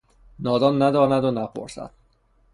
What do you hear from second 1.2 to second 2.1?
و نپرسد!